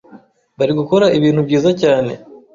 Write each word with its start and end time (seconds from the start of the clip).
bari 0.57 0.73
gukora 0.79 1.05
ibintu 1.17 1.41
byiza 1.47 1.69
cyane 1.81 2.11